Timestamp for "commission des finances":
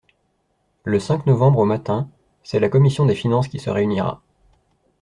2.69-3.47